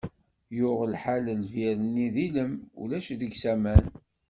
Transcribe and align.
Yuɣ 0.57 0.79
lḥal 0.93 1.25
lbir-nni 1.41 2.07
d 2.13 2.17
ilem, 2.25 2.53
ulac 2.81 3.07
deg-s 3.19 3.43
aman. 3.53 3.85